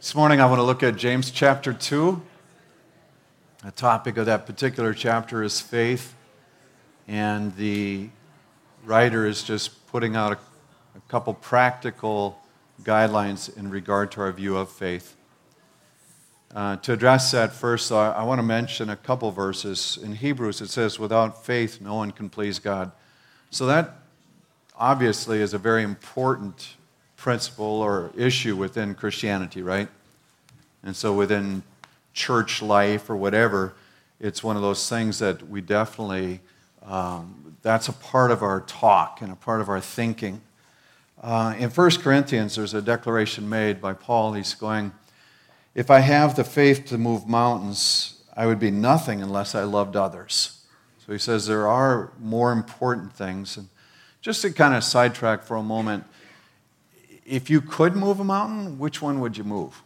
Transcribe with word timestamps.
This 0.00 0.14
morning 0.14 0.40
I 0.40 0.46
want 0.46 0.60
to 0.60 0.62
look 0.62 0.82
at 0.82 0.96
James 0.96 1.30
chapter 1.30 1.74
2. 1.74 2.22
The 3.62 3.70
topic 3.72 4.16
of 4.16 4.24
that 4.24 4.46
particular 4.46 4.94
chapter 4.94 5.42
is 5.42 5.60
faith, 5.60 6.14
and 7.06 7.54
the 7.56 8.08
writer 8.82 9.26
is 9.26 9.42
just 9.42 9.86
putting 9.88 10.16
out 10.16 10.32
a, 10.32 10.38
a 10.96 11.00
couple 11.08 11.34
practical 11.34 12.40
guidelines 12.82 13.54
in 13.58 13.68
regard 13.68 14.10
to 14.12 14.22
our 14.22 14.32
view 14.32 14.56
of 14.56 14.70
faith. 14.70 15.16
Uh, 16.54 16.76
to 16.76 16.94
address 16.94 17.30
that 17.32 17.52
first, 17.52 17.92
I, 17.92 18.12
I 18.12 18.22
want 18.22 18.38
to 18.38 18.42
mention 18.42 18.88
a 18.88 18.96
couple 18.96 19.30
verses. 19.32 19.98
In 20.02 20.14
Hebrews, 20.14 20.62
it 20.62 20.70
says, 20.70 20.98
Without 20.98 21.44
faith, 21.44 21.78
no 21.78 21.96
one 21.96 22.10
can 22.10 22.30
please 22.30 22.58
God. 22.58 22.90
So 23.50 23.66
that 23.66 23.98
obviously 24.74 25.42
is 25.42 25.52
a 25.52 25.58
very 25.58 25.82
important 25.82 26.76
principle 27.20 27.66
or 27.66 28.10
issue 28.16 28.56
within 28.56 28.94
Christianity, 28.94 29.60
right? 29.60 29.88
And 30.82 30.96
so 30.96 31.12
within 31.12 31.62
church 32.14 32.62
life 32.62 33.10
or 33.10 33.16
whatever, 33.16 33.74
it's 34.18 34.42
one 34.42 34.56
of 34.56 34.62
those 34.62 34.88
things 34.88 35.18
that 35.18 35.46
we 35.48 35.60
definitely, 35.60 36.40
um, 36.82 37.56
that's 37.60 37.88
a 37.88 37.92
part 37.92 38.30
of 38.30 38.42
our 38.42 38.62
talk 38.62 39.20
and 39.20 39.30
a 39.30 39.36
part 39.36 39.60
of 39.60 39.68
our 39.68 39.80
thinking. 39.80 40.40
Uh, 41.22 41.54
in 41.58 41.68
1 41.68 41.90
Corinthians, 41.98 42.56
there's 42.56 42.72
a 42.72 42.80
declaration 42.80 43.46
made 43.46 43.82
by 43.82 43.92
Paul. 43.92 44.32
He's 44.32 44.54
going, 44.54 44.90
If 45.74 45.90
I 45.90 46.00
have 46.00 46.36
the 46.36 46.44
faith 46.44 46.86
to 46.86 46.96
move 46.96 47.28
mountains, 47.28 48.22
I 48.34 48.46
would 48.46 48.58
be 48.58 48.70
nothing 48.70 49.22
unless 49.22 49.54
I 49.54 49.64
loved 49.64 49.94
others. 49.94 50.64
So 51.04 51.12
he 51.12 51.18
says 51.18 51.46
there 51.46 51.68
are 51.68 52.12
more 52.18 52.50
important 52.50 53.12
things. 53.12 53.58
And 53.58 53.68
just 54.22 54.40
to 54.40 54.50
kind 54.50 54.74
of 54.74 54.82
sidetrack 54.82 55.42
for 55.42 55.58
a 55.58 55.62
moment, 55.62 56.04
if 57.24 57.50
you 57.50 57.60
could 57.60 57.96
move 57.96 58.20
a 58.20 58.24
mountain, 58.24 58.78
which 58.78 59.00
one 59.00 59.20
would 59.20 59.36
you 59.36 59.44
move? 59.44 59.82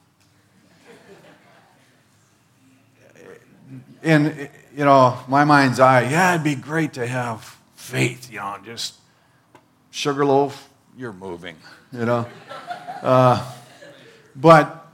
And, 4.03 4.51
you 4.77 4.85
know, 4.85 5.19
my 5.29 5.45
mind's 5.45 5.81
eye, 5.81 6.03
yeah, 6.03 6.35
it'd 6.35 6.45
be 6.45 6.55
great 6.55 6.93
to 6.95 7.07
have 7.07 7.57
faith, 7.75 8.31
you 8.31 8.39
know, 8.39 8.59
just 8.65 8.95
sugarloaf, 9.91 10.69
you're 10.97 11.13
moving, 11.13 11.57
you 11.93 12.05
know. 12.05 12.27
Uh, 13.03 13.51
but 14.37 14.87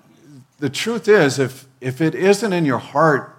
the 0.59 0.71
truth 0.71 1.09
is, 1.09 1.39
if, 1.39 1.67
if 1.81 2.01
it 2.01 2.15
isn't 2.15 2.53
in 2.53 2.65
your 2.65 2.79
heart 2.79 3.37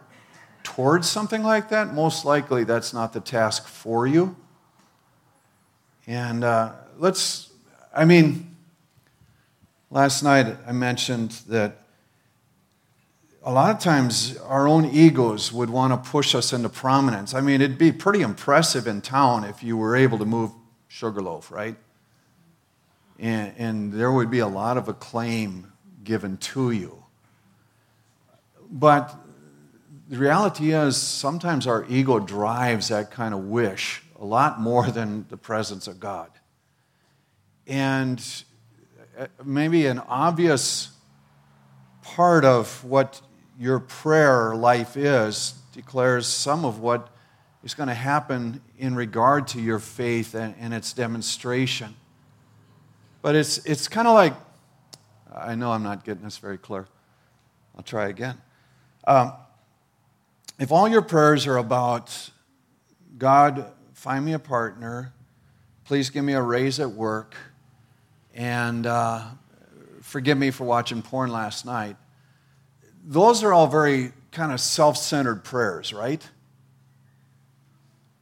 towards 0.63 1.07
something 1.09 1.43
like 1.43 1.69
that, 1.69 1.93
most 1.93 2.25
likely 2.25 2.63
that's 2.63 2.93
not 2.93 3.13
the 3.13 3.21
task 3.21 3.67
for 3.67 4.07
you. 4.07 4.35
And 6.07 6.43
uh, 6.43 6.73
let's, 6.97 7.51
I 7.95 8.05
mean, 8.05 8.50
Last 9.93 10.23
night 10.23 10.55
I 10.65 10.71
mentioned 10.71 11.31
that 11.49 11.79
a 13.43 13.51
lot 13.51 13.75
of 13.75 13.81
times 13.81 14.37
our 14.37 14.65
own 14.65 14.85
egos 14.85 15.51
would 15.51 15.69
want 15.69 15.91
to 15.91 16.09
push 16.09 16.33
us 16.33 16.53
into 16.53 16.69
prominence. 16.69 17.33
I 17.33 17.41
mean, 17.41 17.59
it'd 17.59 17.77
be 17.77 17.91
pretty 17.91 18.21
impressive 18.21 18.87
in 18.87 19.01
town 19.01 19.43
if 19.43 19.61
you 19.61 19.75
were 19.75 19.97
able 19.97 20.17
to 20.19 20.23
move 20.23 20.51
Sugarloaf, 20.87 21.51
right? 21.51 21.75
And, 23.19 23.53
and 23.57 23.93
there 23.93 24.13
would 24.13 24.31
be 24.31 24.39
a 24.39 24.47
lot 24.47 24.77
of 24.77 24.87
acclaim 24.87 25.73
given 26.05 26.37
to 26.37 26.71
you. 26.71 27.03
But 28.71 29.13
the 30.07 30.17
reality 30.17 30.71
is, 30.71 30.95
sometimes 30.95 31.67
our 31.67 31.85
ego 31.89 32.17
drives 32.17 32.87
that 32.87 33.11
kind 33.11 33.33
of 33.33 33.43
wish 33.43 34.03
a 34.17 34.23
lot 34.23 34.57
more 34.61 34.89
than 34.89 35.25
the 35.27 35.35
presence 35.35 35.85
of 35.85 35.99
God. 35.99 36.29
And 37.67 38.23
maybe 39.43 39.85
an 39.85 39.99
obvious 39.99 40.89
part 42.01 42.45
of 42.45 42.83
what 42.83 43.21
your 43.59 43.79
prayer 43.79 44.55
life 44.55 44.97
is 44.97 45.53
declares 45.73 46.27
some 46.27 46.65
of 46.65 46.79
what 46.79 47.09
is 47.63 47.73
going 47.73 47.87
to 47.87 47.95
happen 47.95 48.61
in 48.77 48.95
regard 48.95 49.47
to 49.47 49.61
your 49.61 49.79
faith 49.79 50.33
and, 50.33 50.55
and 50.59 50.73
its 50.73 50.93
demonstration. 50.93 51.95
But 53.21 53.35
it's, 53.35 53.59
it's 53.65 53.87
kind 53.87 54.07
of 54.07 54.15
like, 54.15 54.33
I 55.33 55.55
know 55.55 55.71
I'm 55.71 55.83
not 55.83 56.03
getting 56.03 56.23
this 56.23 56.37
very 56.37 56.57
clear. 56.57 56.87
I'll 57.75 57.83
try 57.83 58.07
again. 58.07 58.37
Um, 59.05 59.33
if 60.59 60.71
all 60.71 60.87
your 60.87 61.01
prayers 61.01 61.47
are 61.47 61.57
about, 61.57 62.31
God, 63.17 63.65
find 63.93 64.25
me 64.25 64.33
a 64.33 64.39
partner, 64.39 65.13
please 65.85 66.09
give 66.09 66.23
me 66.23 66.33
a 66.33 66.41
raise 66.41 66.79
at 66.79 66.89
work, 66.89 67.35
and 68.33 68.85
uh, 68.85 69.21
forgive 70.01 70.37
me 70.37 70.51
for 70.51 70.63
watching 70.63 71.01
porn 71.01 71.31
last 71.31 71.65
night. 71.65 71.95
Those 73.03 73.43
are 73.43 73.53
all 73.53 73.67
very 73.67 74.13
kind 74.31 74.51
of 74.51 74.59
self 74.59 74.97
centered 74.97 75.43
prayers, 75.43 75.93
right? 75.93 76.27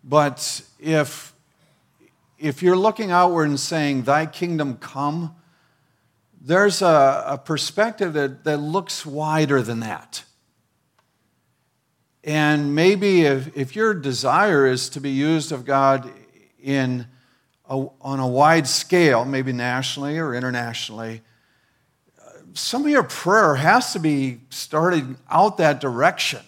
But 0.03 0.61
if, 0.79 1.33
if 2.37 2.63
you're 2.63 2.77
looking 2.77 3.11
outward 3.11 3.49
and 3.49 3.59
saying, 3.59 4.03
Thy 4.03 4.25
kingdom 4.25 4.77
come, 4.77 5.35
there's 6.41 6.81
a, 6.81 7.23
a 7.27 7.37
perspective 7.37 8.13
that, 8.13 8.43
that 8.45 8.57
looks 8.57 9.05
wider 9.05 9.61
than 9.61 9.81
that. 9.81 10.23
And 12.23 12.75
maybe 12.75 13.21
if, 13.21 13.55
if 13.55 13.75
your 13.75 13.93
desire 13.93 14.65
is 14.65 14.89
to 14.89 14.99
be 14.99 15.11
used 15.11 15.51
of 15.51 15.65
God 15.65 16.09
in 16.61 17.07
on 17.69 18.19
a 18.19 18.27
wide 18.27 18.67
scale, 18.67 19.25
maybe 19.25 19.53
nationally 19.53 20.17
or 20.17 20.33
internationally, 20.33 21.21
some 22.53 22.83
of 22.83 22.89
your 22.89 23.03
prayer 23.03 23.55
has 23.55 23.93
to 23.93 23.99
be 23.99 24.39
started 24.49 25.15
out 25.29 25.57
that 25.57 25.79
direction. 25.79 26.41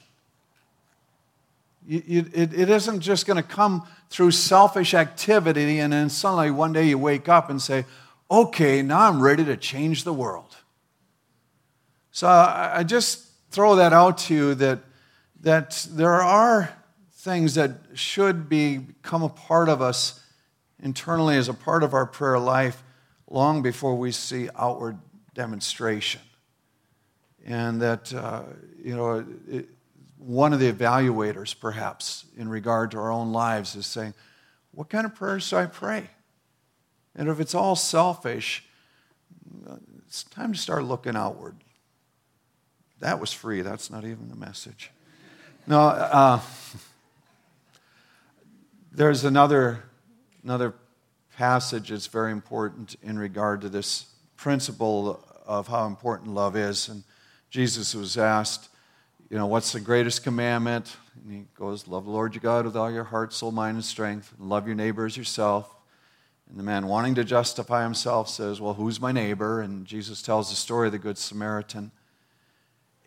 It, 1.88 2.54
it 2.54 2.70
isn't 2.70 3.02
just 3.02 3.26
going 3.26 3.38
to 3.38 3.48
come 3.48 3.88
through 4.10 4.32
selfish 4.32 4.94
activity 4.94 5.80
and 5.80 5.94
then 5.94 6.10
suddenly 6.10 6.52
one 6.52 6.74
day 6.74 6.88
you 6.88 6.98
wake 6.98 7.28
up 7.28 7.50
and 7.50 7.62
say, 7.62 7.86
okay, 8.30 8.82
now 8.82 9.10
I'm 9.10 9.22
ready 9.22 9.44
to 9.46 9.58
change 9.58 10.04
the 10.04 10.14
world. 10.14 10.58
So 12.12 12.28
I, 12.28 12.80
I 12.80 12.84
just 12.84 13.28
throw 13.52 13.76
that 13.76 13.94
out 13.94 14.18
to 14.20 14.34
you 14.34 14.56
that, 14.56 14.80
that 15.42 15.88
there 15.92 16.22
are 16.22 16.74
things 17.14 17.56
that 17.56 17.72
should 17.94 18.48
become 18.48 19.24
a 19.24 19.30
part 19.30 19.70
of 19.70 19.82
us 19.82 20.21
internally 20.82 21.38
as 21.38 21.48
a 21.50 21.54
part 21.54 21.84
of 21.84 21.94
our 21.94 22.06
prayer 22.06 22.40
life 22.40 22.84
long 23.30 23.62
before 23.62 23.96
we 23.96 24.12
see 24.12 24.50
outward 24.56 24.98
demonstration. 25.34 26.22
And 27.46 27.82
that, 27.82 28.14
uh, 28.14 28.44
you 28.84 28.96
know, 28.96 29.26
it, 29.50 29.70
one 30.18 30.54
of 30.54 30.60
the 30.60 30.72
evaluators, 30.72 31.60
perhaps, 31.60 32.26
in 32.38 32.48
regard 32.48 32.92
to 32.92 32.98
our 32.98 33.12
own 33.12 33.32
lives 33.32 33.76
is 33.76 33.88
saying, 33.88 34.14
What 34.72 34.90
kind 34.90 35.06
of 35.06 35.16
prayers 35.16 35.50
do 35.50 35.56
I 35.56 35.66
pray? 35.66 36.10
And 37.16 37.28
if 37.28 37.40
it's 37.40 37.56
all 37.56 37.76
selfish, 37.76 38.64
it's 40.06 40.24
time 40.24 40.54
to 40.54 40.60
start 40.60 40.84
looking 40.84 41.16
outward. 41.16 41.56
That 43.00 43.20
was 43.20 43.34
free. 43.34 43.62
That's 43.62 43.90
not 43.90 44.06
even 44.06 44.30
the 44.30 44.36
message. 44.36 44.92
No, 45.66 45.80
uh, 45.80 46.40
there's 48.92 49.24
another 49.24 49.84
Another 50.44 50.74
passage 51.38 51.92
is 51.92 52.08
very 52.08 52.32
important 52.32 52.96
in 53.04 53.18
regard 53.18 53.62
to 53.62 53.70
this 53.70 54.06
principle 54.36 55.24
of 55.46 55.68
how 55.68 55.86
important 55.86 56.34
love 56.34 56.56
is. 56.56 56.90
And 56.90 57.04
Jesus 57.50 57.94
was 57.94 58.18
asked, 58.18 58.70
you 59.30 59.38
know, 59.38 59.46
what's 59.46 59.72
the 59.72 59.80
greatest 59.80 60.24
commandment? 60.24 60.98
And 61.24 61.32
he 61.32 61.46
goes, 61.56 61.88
Love 61.88 62.06
the 62.06 62.12
Lord 62.12 62.34
your 62.34 62.42
God 62.42 62.66
with 62.66 62.76
all 62.76 62.92
your 62.92 63.06
heart, 63.06 63.34
soul, 63.34 63.52
mind, 63.52 63.76
and 63.76 63.86
strength, 63.86 64.34
and 64.38 64.50
love 64.50 64.66
your 64.66 64.76
neighbor 64.76 65.06
as 65.06 65.16
yourself. 65.16 65.74
And 66.50 66.60
the 66.60 66.64
man 66.64 66.88
wanting 66.88 67.16
to 67.16 67.24
justify 67.24 67.84
himself 67.84 68.28
says, 68.28 68.60
Well, 68.60 68.74
who's 68.74 69.00
my 69.00 69.14
neighbor? 69.14 69.62
And 69.62 69.86
Jesus 69.86 70.22
tells 70.22 70.50
the 70.50 70.56
story 70.58 70.88
of 70.88 70.92
the 70.92 71.00
Good 71.00 71.18
Samaritan. 71.18 71.92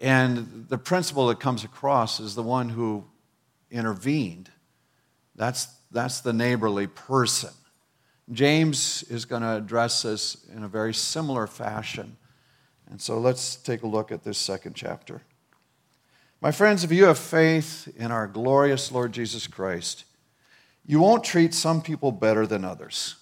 And 0.00 0.66
the 0.68 0.78
principle 0.78 1.26
that 1.26 1.40
comes 1.40 1.62
across 1.62 2.20
is 2.20 2.34
the 2.34 2.42
one 2.42 2.70
who 2.70 3.04
intervened. 3.70 4.50
That's 5.36 5.68
that's 5.94 6.20
the 6.20 6.32
neighborly 6.32 6.88
person. 6.88 7.50
James 8.32 9.04
is 9.04 9.24
going 9.24 9.42
to 9.42 9.56
address 9.56 10.02
this 10.02 10.44
in 10.54 10.64
a 10.64 10.68
very 10.68 10.92
similar 10.92 11.46
fashion. 11.46 12.16
And 12.90 13.00
so 13.00 13.18
let's 13.18 13.56
take 13.56 13.82
a 13.82 13.86
look 13.86 14.10
at 14.10 14.24
this 14.24 14.36
second 14.36 14.74
chapter. 14.74 15.22
My 16.40 16.50
friends, 16.50 16.84
if 16.84 16.92
you 16.92 17.04
have 17.04 17.18
faith 17.18 17.88
in 17.96 18.10
our 18.10 18.26
glorious 18.26 18.90
Lord 18.90 19.12
Jesus 19.12 19.46
Christ, 19.46 20.04
you 20.84 21.00
won't 21.00 21.24
treat 21.24 21.54
some 21.54 21.80
people 21.80 22.12
better 22.12 22.46
than 22.46 22.64
others. 22.64 23.14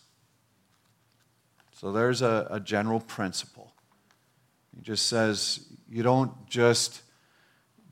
So 1.75 1.93
there's 1.93 2.23
a, 2.23 2.49
a 2.51 2.59
general 2.59 3.01
principle. 3.01 3.75
He 4.75 4.83
just 4.83 5.07
says 5.09 5.67
you 5.91 6.03
don't 6.03 6.33
just 6.49 7.03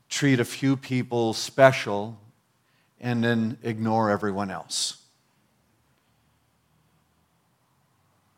treat 0.09 0.39
a 0.39 0.45
few 0.45 0.75
people 0.75 1.33
special 1.33 2.20
and 3.01 3.23
then 3.23 3.57
ignore 3.63 4.11
everyone 4.11 4.51
else. 4.51 4.99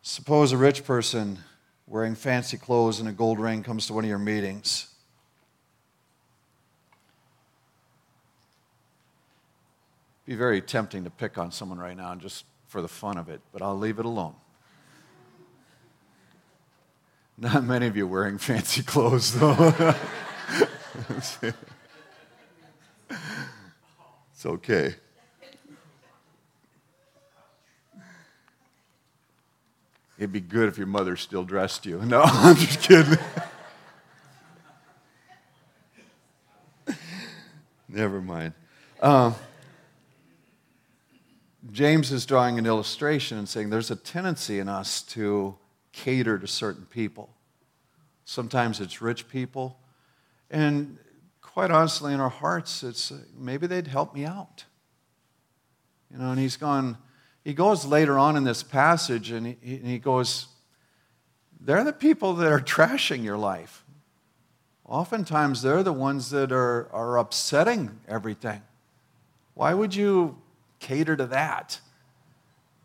Suppose 0.01 0.54
a 0.54 0.57
rich 0.57 0.86
person 0.86 1.39
wearing 1.86 2.15
fancy 2.15 2.57
clothes 2.57 3.00
and 3.00 3.07
a 3.10 3.12
gold 3.12 3.39
ring 3.39 3.62
comes 3.62 3.88
to 3.88 3.94
one 3.94 4.06
of 4.06 4.10
your 4.10 4.18
meetings. 4.18 4.88
Be 10.25 10.36
very 10.36 10.62
tempting 10.62 11.04
to 11.04 11.10
pick 11.10 11.38
on 11.38 11.51
someone 11.51 11.77
right 11.77 11.98
now 11.98 12.15
just 12.15 12.45
for 12.68 12.81
the 12.81 12.88
fun 12.88 13.18
of 13.18 13.27
it, 13.27 13.42
but 13.51 13.62
I'll 13.62 13.77
leave 13.77 14.00
it 14.00 14.06
alone. 14.06 14.36
Not 17.38 17.65
many 17.65 17.88
of 17.88 17.98
you 17.98 18.07
wearing 18.07 18.38
fancy 18.39 18.81
clothes, 18.81 19.38
though. 19.38 19.94
it's 24.44 24.51
okay. 24.51 24.94
It'd 30.18 30.34
be 30.34 30.42
good 30.42 30.68
if 30.68 30.78
your 30.78 30.88
mother 30.88 31.16
still 31.16 31.45
dressed 31.45 31.86
you. 31.86 32.01
No, 32.01 32.22
I'm 32.25 32.57
just 32.57 32.81
kidding. 32.81 33.18
Never 37.88 38.22
mind. 38.22 38.54
Um, 39.01 39.36
James 41.72 42.12
is 42.12 42.25
drawing 42.25 42.60
an 42.60 42.66
illustration 42.66 43.38
and 43.38 43.48
saying 43.48 43.69
there's 43.69 43.92
a 43.92 43.96
tendency 43.96 44.60
in 44.60 44.68
us 44.68 45.04
to 45.04 45.56
cater 45.94 46.38
to 46.38 46.48
certain 46.48 46.86
people. 46.88 47.30
Sometimes 48.25 48.81
it's 48.81 49.01
rich 49.01 49.30
people. 49.30 49.78
And 50.51 50.98
quite 51.53 51.69
honestly, 51.69 52.13
in 52.13 52.19
our 52.19 52.29
hearts, 52.29 52.81
it's 52.81 53.11
uh, 53.11 53.19
maybe 53.38 53.67
they'd 53.67 53.85
help 53.85 54.15
me 54.15 54.25
out. 54.25 54.65
You 56.11 56.17
know, 56.17 56.31
and 56.31 56.39
he's 56.39 56.57
gone, 56.57 56.97
he 57.44 57.53
goes 57.53 57.85
later 57.85 58.17
on 58.17 58.35
in 58.35 58.44
this 58.44 58.63
passage 58.63 59.29
and 59.29 59.45
he, 59.45 59.57
and 59.61 59.85
he 59.85 60.00
goes, 60.00 60.47
they're 61.61 61.83
the 61.83 61.94
people 61.94 62.33
that 62.33 62.51
are 62.51 62.59
trashing 62.59 63.23
your 63.23 63.38
life. 63.38 63.85
Oftentimes, 64.85 65.61
they're 65.61 65.83
the 65.83 65.94
ones 65.94 66.31
that 66.31 66.51
are, 66.51 66.89
are 66.91 67.17
upsetting 67.17 68.00
everything. 68.07 68.61
Why 69.53 69.73
would 69.73 69.95
you 69.95 70.41
cater 70.79 71.15
to 71.15 71.27
that? 71.27 71.79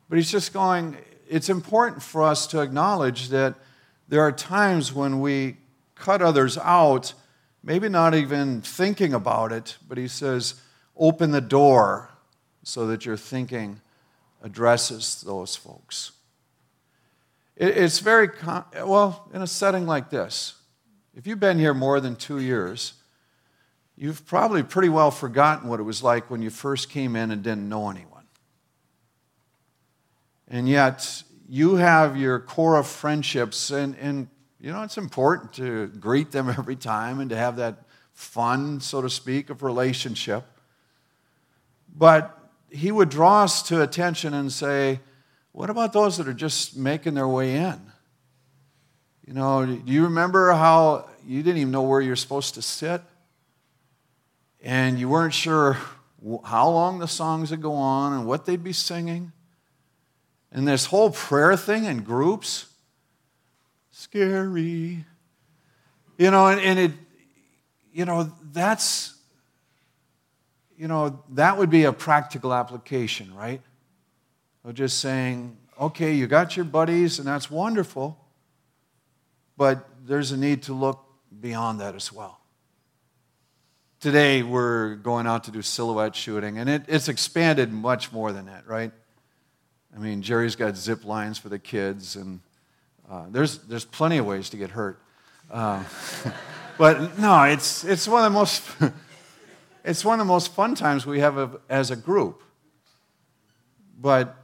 But 0.08 0.16
he's 0.16 0.30
just 0.30 0.52
going, 0.52 0.96
it's 1.28 1.48
important 1.48 2.02
for 2.02 2.22
us 2.22 2.46
to 2.48 2.60
acknowledge 2.60 3.28
that 3.30 3.54
there 4.08 4.20
are 4.20 4.32
times 4.32 4.92
when 4.92 5.20
we 5.20 5.56
cut 5.94 6.22
others 6.22 6.56
out, 6.58 7.14
maybe 7.62 7.88
not 7.88 8.14
even 8.14 8.60
thinking 8.62 9.12
about 9.12 9.52
it, 9.52 9.76
but 9.88 9.98
he 9.98 10.08
says, 10.08 10.54
open 10.96 11.30
the 11.30 11.40
door 11.40 12.10
so 12.62 12.86
that 12.86 13.06
your 13.06 13.16
thinking 13.16 13.80
addresses 14.42 15.22
those 15.22 15.56
folks. 15.56 16.12
It's 17.56 17.98
very, 17.98 18.28
well, 18.84 19.28
in 19.32 19.42
a 19.42 19.46
setting 19.46 19.86
like 19.86 20.10
this, 20.10 20.54
if 21.16 21.26
you've 21.26 21.40
been 21.40 21.58
here 21.58 21.74
more 21.74 21.98
than 21.98 22.14
two 22.14 22.38
years, 22.38 22.92
you've 23.96 24.24
probably 24.26 24.62
pretty 24.62 24.88
well 24.88 25.10
forgotten 25.10 25.68
what 25.68 25.80
it 25.80 25.82
was 25.82 26.02
like 26.02 26.30
when 26.30 26.40
you 26.40 26.50
first 26.50 26.88
came 26.88 27.16
in 27.16 27.32
and 27.32 27.42
didn't 27.42 27.68
know 27.68 27.90
anyone. 27.90 28.26
And 30.46 30.68
yet, 30.68 31.24
you 31.48 31.74
have 31.76 32.16
your 32.16 32.38
core 32.38 32.76
of 32.76 32.86
friendships, 32.86 33.70
and, 33.70 33.96
and 33.96 34.28
you 34.60 34.72
know, 34.72 34.82
it's 34.82 34.98
important 34.98 35.52
to 35.54 35.86
greet 35.86 36.30
them 36.30 36.48
every 36.58 36.76
time 36.76 37.20
and 37.20 37.30
to 37.30 37.36
have 37.36 37.56
that 37.56 37.84
fun, 38.12 38.80
so 38.80 39.00
to 39.00 39.10
speak, 39.10 39.50
of 39.50 39.62
relationship. 39.62 40.44
But 41.96 42.36
he 42.70 42.92
would 42.92 43.08
draw 43.08 43.44
us 43.44 43.62
to 43.64 43.82
attention 43.82 44.34
and 44.34 44.52
say, 44.52 45.00
What 45.52 45.70
about 45.70 45.92
those 45.92 46.18
that 46.18 46.28
are 46.28 46.34
just 46.34 46.76
making 46.76 47.14
their 47.14 47.28
way 47.28 47.56
in? 47.56 47.80
You 49.26 49.34
know, 49.34 49.64
do 49.66 49.92
you 49.92 50.04
remember 50.04 50.52
how 50.52 51.08
you 51.26 51.42
didn't 51.42 51.60
even 51.60 51.70
know 51.70 51.82
where 51.82 52.00
you're 52.00 52.16
supposed 52.16 52.54
to 52.54 52.62
sit? 52.62 53.02
And 54.62 54.98
you 54.98 55.08
weren't 55.08 55.34
sure 55.34 55.76
how 56.44 56.68
long 56.70 56.98
the 56.98 57.06
songs 57.06 57.50
would 57.50 57.62
go 57.62 57.74
on 57.74 58.12
and 58.12 58.26
what 58.26 58.46
they'd 58.46 58.64
be 58.64 58.72
singing? 58.72 59.32
And 60.50 60.66
this 60.66 60.86
whole 60.86 61.10
prayer 61.10 61.56
thing 61.56 61.84
in 61.84 62.02
groups, 62.02 62.67
scary. 63.98 65.04
You 66.18 66.30
know, 66.30 66.46
and, 66.46 66.60
and 66.60 66.78
it, 66.78 66.92
you 67.92 68.04
know, 68.04 68.32
that's, 68.52 69.14
you 70.76 70.86
know, 70.86 71.22
that 71.30 71.58
would 71.58 71.68
be 71.68 71.84
a 71.84 71.92
practical 71.92 72.54
application, 72.54 73.34
right? 73.34 73.60
Of 74.64 74.74
just 74.74 75.00
saying, 75.00 75.56
okay, 75.80 76.14
you 76.14 76.28
got 76.28 76.56
your 76.56 76.64
buddies, 76.64 77.18
and 77.18 77.26
that's 77.26 77.50
wonderful, 77.50 78.16
but 79.56 79.88
there's 80.06 80.30
a 80.30 80.36
need 80.36 80.62
to 80.64 80.72
look 80.72 81.04
beyond 81.40 81.80
that 81.80 81.96
as 81.96 82.12
well. 82.12 82.38
Today, 84.00 84.44
we're 84.44 84.94
going 84.94 85.26
out 85.26 85.44
to 85.44 85.50
do 85.50 85.60
silhouette 85.60 86.14
shooting, 86.14 86.58
and 86.58 86.70
it, 86.70 86.82
it's 86.86 87.08
expanded 87.08 87.72
much 87.72 88.12
more 88.12 88.32
than 88.32 88.46
that, 88.46 88.64
right? 88.68 88.92
I 89.94 89.98
mean, 89.98 90.22
Jerry's 90.22 90.54
got 90.54 90.76
zip 90.76 91.04
lines 91.04 91.36
for 91.36 91.48
the 91.48 91.58
kids, 91.58 92.14
and 92.14 92.40
uh, 93.10 93.24
there's, 93.30 93.58
there's 93.58 93.84
plenty 93.84 94.18
of 94.18 94.26
ways 94.26 94.50
to 94.50 94.56
get 94.56 94.70
hurt. 94.70 95.00
Uh, 95.50 95.82
but 96.78 97.18
no, 97.18 97.44
it's, 97.44 97.84
it's, 97.84 98.06
one 98.06 98.24
of 98.24 98.32
the 98.32 98.38
most, 98.38 98.62
it's 99.84 100.04
one 100.04 100.20
of 100.20 100.26
the 100.26 100.32
most 100.32 100.52
fun 100.52 100.74
times 100.74 101.06
we 101.06 101.20
have 101.20 101.58
as 101.68 101.90
a 101.90 101.96
group. 101.96 102.42
But 104.00 104.36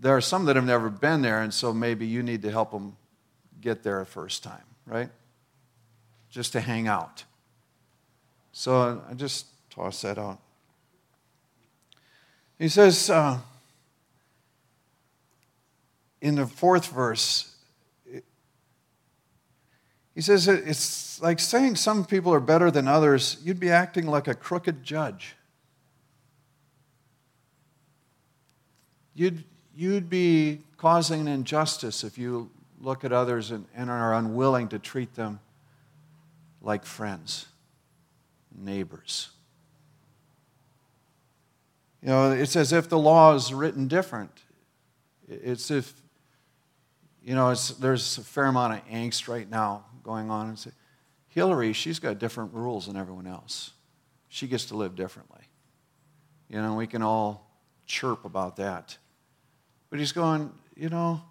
there 0.00 0.16
are 0.16 0.20
some 0.20 0.44
that 0.44 0.56
have 0.56 0.64
never 0.64 0.90
been 0.90 1.22
there, 1.22 1.40
and 1.42 1.52
so 1.54 1.72
maybe 1.72 2.06
you 2.06 2.22
need 2.22 2.42
to 2.42 2.50
help 2.50 2.70
them 2.70 2.96
get 3.60 3.82
there 3.82 4.00
a 4.00 4.06
first 4.06 4.42
time, 4.42 4.64
right? 4.86 5.08
Just 6.30 6.52
to 6.52 6.60
hang 6.60 6.88
out. 6.88 7.24
So 8.52 9.02
I 9.08 9.14
just 9.14 9.46
toss 9.70 10.02
that 10.02 10.18
out. 10.18 10.38
He 12.58 12.68
says, 12.68 13.08
uh, 13.08 13.38
in 16.20 16.36
the 16.36 16.46
fourth 16.46 16.86
verse, 16.86 17.51
he 20.14 20.20
says 20.20 20.46
it's 20.46 21.20
like 21.22 21.40
saying 21.40 21.76
some 21.76 22.04
people 22.04 22.34
are 22.34 22.40
better 22.40 22.70
than 22.70 22.86
others. 22.86 23.38
You'd 23.42 23.60
be 23.60 23.70
acting 23.70 24.06
like 24.06 24.28
a 24.28 24.34
crooked 24.34 24.82
judge. 24.82 25.34
You'd, 29.14 29.44
you'd 29.74 30.10
be 30.10 30.60
causing 30.76 31.22
an 31.22 31.28
injustice 31.28 32.04
if 32.04 32.18
you 32.18 32.50
look 32.80 33.04
at 33.04 33.12
others 33.12 33.50
and, 33.50 33.66
and 33.74 33.88
are 33.88 34.14
unwilling 34.14 34.68
to 34.68 34.78
treat 34.78 35.14
them 35.14 35.40
like 36.60 36.84
friends, 36.84 37.46
neighbors. 38.54 39.30
You 42.02 42.08
know, 42.08 42.32
it's 42.32 42.56
as 42.56 42.72
if 42.72 42.88
the 42.88 42.98
law 42.98 43.34
is 43.34 43.54
written 43.54 43.86
different. 43.88 44.42
It's 45.28 45.70
if 45.70 45.94
you 47.24 47.36
know, 47.36 47.54
there's 47.54 48.18
a 48.18 48.24
fair 48.24 48.46
amount 48.46 48.74
of 48.74 48.86
angst 48.88 49.28
right 49.28 49.48
now 49.48 49.84
going 50.02 50.30
on. 50.30 50.48
And 50.48 50.58
say, 50.58 50.70
Hillary, 51.28 51.72
she's 51.72 51.98
got 51.98 52.18
different 52.18 52.52
rules 52.52 52.86
than 52.86 52.96
everyone 52.96 53.26
else. 53.26 53.70
She 54.28 54.46
gets 54.46 54.66
to 54.66 54.76
live 54.76 54.94
differently. 54.96 55.42
You 56.48 56.60
know, 56.60 56.74
we 56.74 56.86
can 56.86 57.02
all 57.02 57.50
chirp 57.86 58.24
about 58.24 58.56
that. 58.56 58.96
But 59.90 59.98
he's 59.98 60.12
going, 60.12 60.52
you 60.76 60.88
know, 60.88 61.22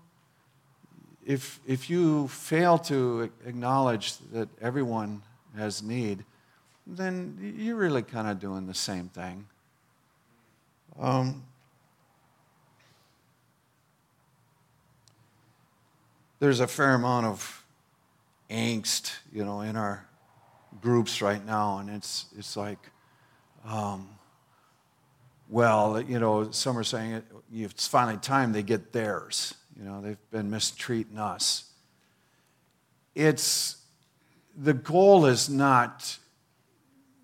if, 1.26 1.60
if 1.68 1.90
you 1.90 2.28
fail 2.28 2.78
to 2.80 3.32
acknowledge 3.46 4.18
that 4.34 4.50
everyone 4.60 5.22
has 5.56 5.84
need, 5.84 6.26
then 6.88 7.56
you're 7.58 7.76
really 7.76 8.02
kind 8.02 8.28
of 8.28 8.40
doing 8.40 8.66
the 8.66 8.74
same 8.74 9.10
thing. 9.10 9.48
Um, 11.00 11.44
there's 16.40 16.60
a 16.60 16.68
fair 16.68 16.96
amount 16.96 17.28
of 17.28 17.61
angst, 18.52 19.14
you 19.32 19.46
know, 19.46 19.62
in 19.62 19.76
our 19.76 20.06
groups 20.82 21.22
right 21.22 21.44
now, 21.46 21.80
and 21.80 21.90
it's 21.90 22.26
it's 22.38 22.56
like, 22.56 22.80
um, 23.66 24.10
well, 25.50 26.02
you 26.02 26.20
know, 26.20 26.52
some 26.52 26.78
are 26.78 26.84
saying 26.84 27.14
it, 27.14 27.26
it's 27.54 27.88
finally 27.88 28.18
time 28.18 28.54
they 28.54 28.64
get 28.64 28.94
theirs. 28.94 29.56
You 29.78 29.84
know, 29.84 30.02
they've 30.02 30.32
been 30.32 30.50
mistreating 30.50 31.18
us. 31.18 31.72
It's 33.16 33.78
the 34.56 34.74
goal 34.74 35.26
is 35.26 35.50
not 35.50 36.18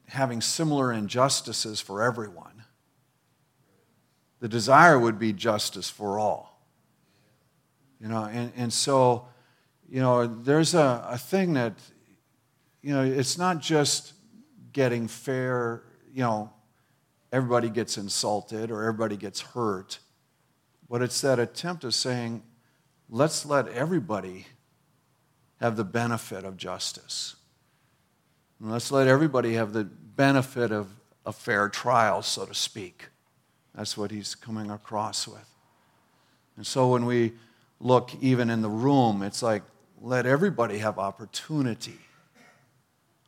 having 0.07 0.41
similar 0.41 0.91
injustices 0.91 1.81
for 1.81 2.01
everyone. 2.01 2.63
The 4.39 4.48
desire 4.48 4.98
would 4.98 5.19
be 5.19 5.34
justice 5.34 5.89
for 5.89 6.19
all. 6.19 6.62
You 8.00 8.07
know, 8.07 8.25
and, 8.25 8.51
and 8.55 8.72
so, 8.72 9.27
you 9.89 10.01
know, 10.01 10.27
there's 10.27 10.74
a, 10.74 11.06
a 11.10 11.17
thing 11.17 11.53
that, 11.53 11.74
you 12.82 12.94
know, 12.94 13.03
it's 13.03 13.38
not 13.38 13.60
just 13.60 14.13
getting 14.74 15.08
fair, 15.08 15.84
you 16.13 16.22
know, 16.22 16.51
everybody 17.32 17.70
gets 17.70 17.98
insulted 17.98 18.72
or 18.72 18.84
everybody 18.84 19.17
gets 19.17 19.41
hurt, 19.41 20.00
but 20.89 21.01
it's 21.01 21.22
that 21.22 21.39
attempt 21.39 21.84
of 21.84 21.94
saying, 21.94 22.44
let's 23.10 23.46
let 23.46 23.67
everybody 23.70 24.48
have 25.60 25.75
the 25.75 25.84
benefit 25.84 26.44
of 26.44 26.58
justice. 26.58 27.36
And 28.60 28.72
let's 28.72 28.91
let 28.91 29.08
everybody 29.08 29.53
have 29.53 29.74
the 29.74 29.84
benefit 29.84 30.72
of 30.72 30.88
a 31.25 31.32
fair 31.34 31.70
trial, 31.70 32.22
so 32.22 32.46
to 32.46 32.53
speak. 32.53 33.10
That's 33.75 33.98
what 33.98 34.12
he's 34.12 34.36
coming 34.36 34.72
across 34.72 35.27
with. 35.27 35.50
And 36.56 36.65
so 36.65 36.89
when 36.89 37.06
we 37.06 37.34
look 37.79 38.12
even 38.22 38.50
in 38.50 38.62
the 38.62 38.70
room, 38.70 39.22
it's 39.22 39.44
like, 39.44 39.63
let 40.00 40.25
everybody 40.25 40.77
have 40.80 41.00
opportunity. 41.00 42.00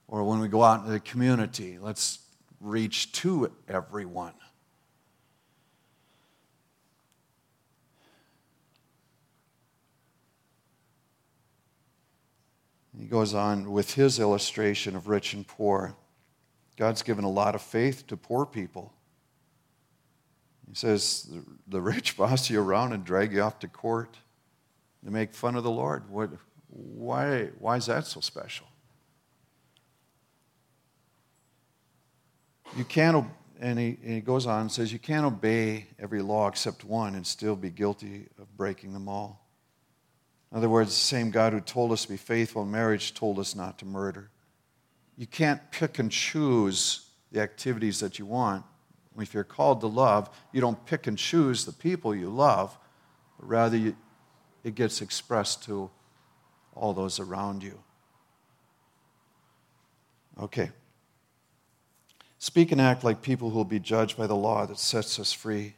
Or 0.08 0.24
when 0.24 0.40
we 0.40 0.48
go 0.48 0.64
out 0.64 0.80
into 0.80 0.92
the 0.92 1.00
community, 1.00 1.78
let's 1.80 2.20
reach 2.60 3.12
to 3.14 3.52
everyone. 3.68 4.34
He 12.98 13.06
goes 13.06 13.34
on 13.34 13.72
with 13.72 13.94
his 13.94 14.20
illustration 14.20 14.96
of 14.96 15.08
rich 15.08 15.34
and 15.34 15.48
poor. 15.48 15.96
God's 16.76 17.02
given 17.02 17.24
a 17.24 17.30
lot 17.30 17.56
of 17.56 17.62
faith 17.62 18.06
to 18.08 18.18
poor 18.18 18.46
people. 18.46 18.94
He 20.68 20.76
says, 20.76 21.30
the 21.68 21.82
rich 21.82 22.18
boss 22.18 22.50
you 22.50 22.62
around 22.62 22.94
and 22.94 23.06
drag 23.06 23.32
you 23.32 23.42
off 23.42 23.60
to 23.60 23.68
court. 23.68 24.18
They 25.02 25.12
make 25.12 25.34
fun 25.34 25.56
of 25.56 25.64
the 25.64 25.72
Lord. 25.72 26.10
What, 26.10 26.32
why, 26.70 27.50
why 27.60 27.78
is 27.78 27.88
that 27.88 28.06
so 28.06 28.22
special? 28.22 28.68
You 32.78 32.84
can't, 32.84 33.26
and 33.60 33.80
he, 33.80 33.98
and 34.04 34.14
he 34.14 34.22
goes 34.22 34.46
on 34.46 34.62
and 34.62 34.72
says, 34.72 34.94
you 34.94 35.00
can't 35.00 35.26
obey 35.26 35.88
every 35.98 36.22
law 36.22 36.48
except 36.48 36.84
one 36.84 37.16
and 37.16 37.26
still 37.26 37.56
be 37.56 37.70
guilty 37.70 38.28
of 38.40 38.56
breaking 38.56 38.94
them 38.94 39.10
all. 39.10 39.46
In 40.52 40.58
other 40.58 40.70
words, 40.70 40.90
the 40.90 40.96
same 40.96 41.32
God 41.32 41.54
who 41.54 41.60
told 41.60 41.92
us 41.92 42.04
to 42.04 42.10
be 42.10 42.18
faithful 42.18 42.64
in 42.64 42.72
marriage 42.72 43.14
told 43.14 43.40
us 43.40 43.56
not 43.56 43.78
to 43.80 43.86
murder. 43.86 44.30
You 45.18 45.28
can't 45.28 45.60
pick 45.72 46.00
and 46.00 46.12
choose 46.12 47.08
the 47.32 47.42
activities 47.42 48.00
that 48.00 48.20
you 48.20 48.26
want. 48.26 48.66
If 49.20 49.34
you're 49.34 49.44
called 49.44 49.82
to 49.82 49.88
love, 49.88 50.30
you 50.54 50.62
don't 50.62 50.84
pick 50.86 51.08
and 51.08 51.18
choose 51.18 51.66
the 51.66 51.74
people 51.74 52.16
you 52.16 52.30
love, 52.30 52.78
but 53.38 53.48
rather 53.48 53.78
you, 53.78 53.96
it 54.64 54.76
gets 54.76 55.02
expressed 55.02 55.64
to 55.66 55.90
all 56.80 56.94
those 56.94 57.20
around 57.20 57.62
you. 57.62 57.78
Okay. 60.42 60.72
Speak 62.40 62.72
and 62.72 62.80
act 62.80 63.04
like 63.04 63.22
people 63.22 63.50
who 63.50 63.58
will 63.58 63.66
be 63.66 63.80
judged 63.80 64.18
by 64.18 64.26
the 64.26 64.36
law 64.36 64.66
that 64.66 64.80
sets 64.80 65.20
us 65.20 65.34
free. 65.34 65.76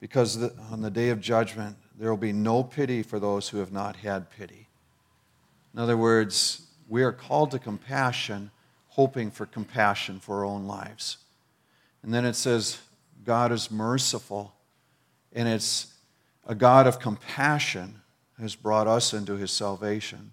Because 0.00 0.38
the, 0.38 0.52
on 0.70 0.82
the 0.82 0.90
day 0.90 1.08
of 1.08 1.20
judgment, 1.20 1.76
there 1.98 2.10
will 2.10 2.18
be 2.18 2.32
no 2.32 2.62
pity 2.62 3.02
for 3.02 3.18
those 3.18 3.48
who 3.48 3.58
have 3.58 3.72
not 3.72 3.96
had 3.96 4.28
pity. 4.30 4.68
In 5.72 5.80
other 5.80 5.96
words, 5.96 6.66
we 6.88 7.02
are 7.02 7.12
called 7.12 7.52
to 7.52 7.58
compassion, 7.58 8.50
hoping 8.88 9.30
for 9.30 9.46
compassion 9.46 10.20
for 10.20 10.40
our 10.40 10.44
own 10.44 10.66
lives. 10.66 11.16
And 12.02 12.12
then 12.12 12.26
it 12.26 12.34
says, 12.34 12.78
God 13.24 13.50
is 13.50 13.70
merciful, 13.70 14.52
and 15.32 15.48
it's 15.48 15.94
a 16.46 16.54
God 16.54 16.86
of 16.86 16.98
compassion 16.98 18.01
has 18.42 18.54
brought 18.54 18.86
us 18.86 19.14
into 19.14 19.36
his 19.36 19.50
salvation. 19.50 20.32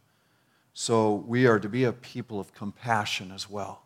So 0.73 1.13
we 1.13 1.45
are 1.45 1.59
to 1.59 1.69
be 1.69 1.85
a 1.85 1.93
people 1.93 2.39
of 2.39 2.53
compassion 2.53 3.31
as 3.31 3.49
well. 3.49 3.83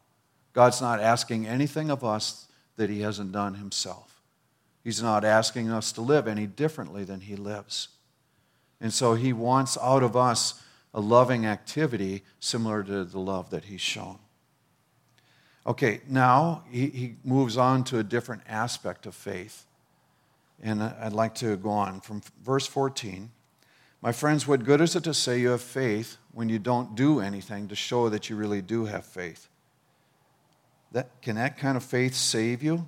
God's 0.53 0.81
not 0.81 0.99
asking 0.99 1.45
anything 1.47 1.89
of 1.89 2.03
us 2.03 2.47
that 2.77 2.89
he 2.89 3.01
hasn't 3.01 3.31
done 3.31 3.55
himself. 3.55 4.21
He's 4.83 5.01
not 5.01 5.23
asking 5.23 5.69
us 5.69 5.91
to 5.93 6.01
live 6.01 6.27
any 6.27 6.47
differently 6.47 7.03
than 7.03 7.21
he 7.21 7.35
lives. 7.35 7.89
And 8.81 8.93
so 8.93 9.13
he 9.13 9.33
wants 9.33 9.77
out 9.81 10.03
of 10.03 10.15
us 10.15 10.61
a 10.93 10.99
loving 10.99 11.45
activity 11.45 12.23
similar 12.39 12.83
to 12.83 13.05
the 13.05 13.19
love 13.19 13.49
that 13.49 13.65
he's 13.65 13.81
shown. 13.81 14.19
Okay, 15.65 16.01
now 16.07 16.63
he, 16.69 16.87
he 16.87 17.15
moves 17.23 17.57
on 17.57 17.83
to 17.85 17.99
a 17.99 18.03
different 18.03 18.41
aspect 18.47 19.05
of 19.05 19.15
faith. 19.15 19.65
And 20.61 20.83
I'd 20.83 21.13
like 21.13 21.35
to 21.35 21.55
go 21.57 21.69
on 21.69 22.01
from 22.01 22.21
verse 22.43 22.67
14. 22.67 23.31
My 24.03 24.11
friends, 24.11 24.45
what 24.45 24.65
good 24.65 24.81
is 24.81 24.97
it 24.97 25.05
to 25.05 25.13
say 25.13 25.39
you 25.39 25.51
have 25.51 25.61
faith 25.61 26.17
when 26.33 26.49
you 26.49 26.59
don't 26.59 26.93
do 26.93 27.21
anything 27.21 27.69
to 27.69 27.75
show 27.75 28.09
that 28.09 28.29
you 28.29 28.35
really 28.35 28.61
do 28.61 28.83
have 28.83 29.05
faith? 29.05 29.47
That, 30.91 31.21
can 31.21 31.37
that 31.37 31.57
kind 31.57 31.77
of 31.77 31.85
faith 31.85 32.13
save 32.13 32.61
you? 32.61 32.85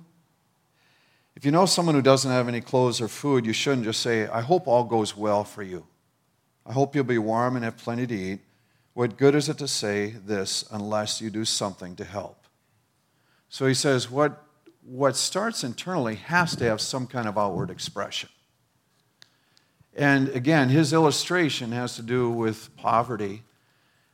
If 1.34 1.46
you 1.46 1.50
know 1.50 1.64
someone 1.64 1.94
who 1.94 2.02
doesn't 2.02 2.30
have 2.30 2.48
any 2.48 2.60
clothes 2.60 3.00
or 3.00 3.08
food, 3.08 3.46
you 3.46 3.54
shouldn't 3.54 3.84
just 3.84 4.02
say, 4.02 4.26
I 4.26 4.42
hope 4.42 4.66
all 4.66 4.84
goes 4.84 5.16
well 5.16 5.42
for 5.42 5.62
you. 5.62 5.86
I 6.66 6.74
hope 6.74 6.94
you'll 6.94 7.04
be 7.04 7.16
warm 7.16 7.56
and 7.56 7.64
have 7.64 7.78
plenty 7.78 8.06
to 8.06 8.14
eat. 8.14 8.40
What 8.92 9.16
good 9.16 9.34
is 9.34 9.48
it 9.48 9.56
to 9.56 9.68
say 9.68 10.10
this 10.10 10.66
unless 10.70 11.22
you 11.22 11.30
do 11.30 11.46
something 11.46 11.96
to 11.96 12.04
help? 12.04 12.44
So 13.48 13.64
he 13.64 13.72
says, 13.74 14.10
what, 14.10 14.44
what 14.84 15.16
starts 15.16 15.64
internally 15.64 16.16
has 16.16 16.54
to 16.56 16.64
have 16.64 16.82
some 16.82 17.06
kind 17.06 17.26
of 17.26 17.38
outward 17.38 17.70
expression. 17.70 18.28
And 19.96 20.28
again, 20.28 20.68
his 20.68 20.92
illustration 20.92 21.72
has 21.72 21.96
to 21.96 22.02
do 22.02 22.30
with 22.30 22.74
poverty. 22.76 23.42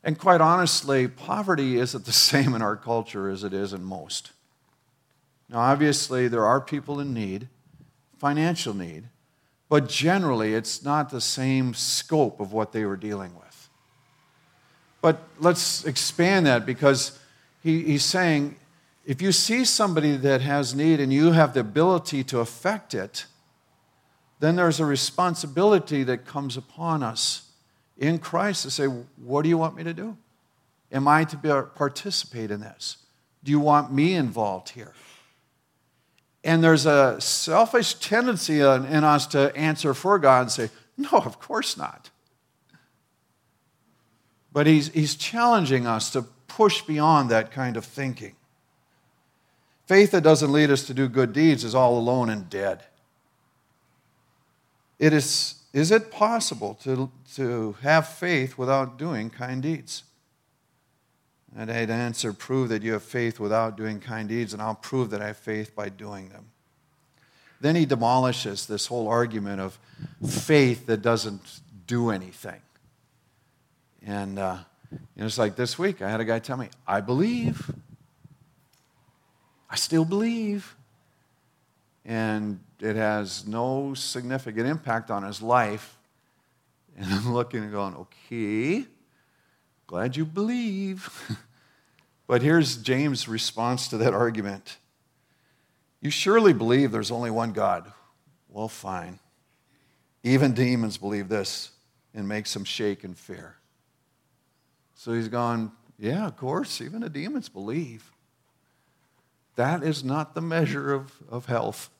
And 0.04 0.16
quite 0.16 0.40
honestly, 0.40 1.08
poverty 1.08 1.76
isn't 1.76 2.04
the 2.04 2.12
same 2.30 2.54
in 2.54 2.62
our 2.62 2.76
culture 2.76 3.28
as 3.28 3.44
it 3.44 3.52
is 3.52 3.72
in 3.72 3.84
most. 3.84 4.30
Now, 5.48 5.58
obviously, 5.58 6.28
there 6.28 6.46
are 6.46 6.60
people 6.60 7.00
in 7.00 7.12
need, 7.12 7.48
financial 8.18 8.74
need, 8.74 9.04
but 9.68 9.88
generally, 9.88 10.54
it's 10.54 10.84
not 10.84 11.10
the 11.10 11.20
same 11.20 11.74
scope 11.74 12.40
of 12.40 12.52
what 12.52 12.72
they 12.72 12.84
were 12.84 12.96
dealing 12.96 13.34
with. 13.34 13.68
But 15.00 15.18
let's 15.40 15.84
expand 15.84 16.46
that 16.46 16.64
because 16.64 17.18
he, 17.62 17.82
he's 17.82 18.04
saying 18.04 18.56
if 19.04 19.20
you 19.20 19.32
see 19.32 19.64
somebody 19.64 20.16
that 20.16 20.42
has 20.42 20.74
need 20.74 21.00
and 21.00 21.12
you 21.12 21.32
have 21.32 21.54
the 21.54 21.60
ability 21.60 22.22
to 22.24 22.38
affect 22.38 22.94
it, 22.94 23.26
then 24.42 24.56
there's 24.56 24.80
a 24.80 24.84
responsibility 24.84 26.02
that 26.02 26.26
comes 26.26 26.56
upon 26.56 27.04
us 27.04 27.48
in 27.96 28.18
Christ 28.18 28.64
to 28.64 28.72
say, 28.72 28.86
What 28.86 29.42
do 29.42 29.48
you 29.48 29.56
want 29.56 29.76
me 29.76 29.84
to 29.84 29.94
do? 29.94 30.16
Am 30.90 31.06
I 31.06 31.22
to 31.22 31.36
be, 31.36 31.48
participate 31.76 32.50
in 32.50 32.58
this? 32.58 32.96
Do 33.44 33.52
you 33.52 33.60
want 33.60 33.92
me 33.92 34.14
involved 34.14 34.70
here? 34.70 34.94
And 36.42 36.62
there's 36.62 36.86
a 36.86 37.20
selfish 37.20 37.94
tendency 37.94 38.58
in 38.58 39.04
us 39.04 39.28
to 39.28 39.54
answer 39.54 39.94
for 39.94 40.18
God 40.18 40.40
and 40.40 40.50
say, 40.50 40.70
No, 40.96 41.10
of 41.12 41.38
course 41.38 41.76
not. 41.76 42.10
But 44.52 44.66
he's, 44.66 44.88
he's 44.88 45.14
challenging 45.14 45.86
us 45.86 46.10
to 46.10 46.22
push 46.48 46.82
beyond 46.82 47.30
that 47.30 47.52
kind 47.52 47.76
of 47.76 47.84
thinking. 47.84 48.34
Faith 49.86 50.10
that 50.10 50.24
doesn't 50.24 50.50
lead 50.50 50.72
us 50.72 50.84
to 50.86 50.94
do 50.94 51.06
good 51.06 51.32
deeds 51.32 51.62
is 51.62 51.76
all 51.76 51.96
alone 51.96 52.28
and 52.28 52.50
dead. 52.50 52.82
It 55.02 55.12
is, 55.12 55.56
is 55.72 55.90
it 55.90 56.12
possible 56.12 56.78
to, 56.84 57.10
to 57.34 57.74
have 57.82 58.06
faith 58.06 58.56
without 58.56 58.98
doing 58.98 59.30
kind 59.30 59.60
deeds? 59.60 60.04
And 61.56 61.72
I'd 61.72 61.90
answer, 61.90 62.32
prove 62.32 62.68
that 62.68 62.84
you 62.84 62.92
have 62.92 63.02
faith 63.02 63.40
without 63.40 63.76
doing 63.76 63.98
kind 63.98 64.28
deeds, 64.28 64.52
and 64.52 64.62
I'll 64.62 64.76
prove 64.76 65.10
that 65.10 65.20
I 65.20 65.26
have 65.26 65.38
faith 65.38 65.74
by 65.74 65.88
doing 65.88 66.28
them. 66.28 66.52
Then 67.60 67.74
he 67.74 67.84
demolishes 67.84 68.66
this 68.66 68.86
whole 68.86 69.08
argument 69.08 69.60
of 69.60 69.76
faith 70.24 70.86
that 70.86 71.02
doesn't 71.02 71.58
do 71.88 72.10
anything. 72.10 72.60
And 74.06 74.38
uh, 74.38 74.58
you 74.92 74.98
know, 75.16 75.26
it's 75.26 75.36
like 75.36 75.56
this 75.56 75.76
week, 75.76 76.00
I 76.00 76.08
had 76.08 76.20
a 76.20 76.24
guy 76.24 76.38
tell 76.38 76.56
me, 76.56 76.68
I 76.86 77.00
believe. 77.00 77.72
I 79.68 79.74
still 79.74 80.04
believe. 80.04 80.76
And 82.04 82.60
it 82.80 82.96
has 82.96 83.46
no 83.46 83.94
significant 83.94 84.66
impact 84.66 85.10
on 85.10 85.22
his 85.22 85.42
life. 85.42 85.98
And 86.94 87.10
I'm 87.10 87.32
looking 87.32 87.62
and 87.62 87.72
going, 87.72 87.94
okay, 87.94 88.84
Glad 89.92 90.16
you 90.16 90.24
believe. 90.24 91.36
but 92.26 92.40
here's 92.40 92.78
James' 92.78 93.28
response 93.28 93.88
to 93.88 93.98
that 93.98 94.14
argument 94.14 94.78
You 96.00 96.08
surely 96.08 96.54
believe 96.54 96.92
there's 96.92 97.10
only 97.10 97.30
one 97.30 97.52
God. 97.52 97.92
Well, 98.48 98.68
fine. 98.68 99.18
Even 100.22 100.54
demons 100.54 100.96
believe 100.96 101.28
this 101.28 101.72
and 102.14 102.26
makes 102.26 102.54
them 102.54 102.64
shake 102.64 103.04
in 103.04 103.12
fear. 103.12 103.56
So 104.94 105.12
he's 105.12 105.28
gone, 105.28 105.72
Yeah, 105.98 106.26
of 106.26 106.38
course, 106.38 106.80
even 106.80 107.02
the 107.02 107.10
demons 107.10 107.50
believe. 107.50 108.10
That 109.56 109.82
is 109.82 110.02
not 110.02 110.34
the 110.34 110.40
measure 110.40 110.92
of, 110.92 111.12
of 111.28 111.46
health. 111.46 111.90